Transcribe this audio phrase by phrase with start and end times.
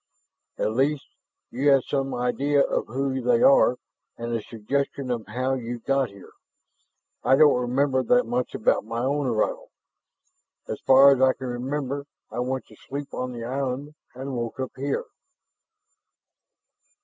[0.57, 1.05] "At least
[1.51, 3.77] you have some idea of who they are
[4.17, 6.31] and a suggestion of how you got here.
[7.23, 9.69] I don't remember that much about my own arrival.
[10.67, 14.59] As far as I can remember I went to sleep on the Island and woke
[14.59, 15.05] up here!"